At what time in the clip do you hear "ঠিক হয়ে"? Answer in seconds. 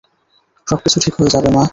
1.03-1.33